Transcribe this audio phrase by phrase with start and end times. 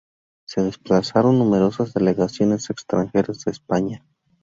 [0.47, 4.03] Se desplazaron numerosas delegaciones extranjeras a España.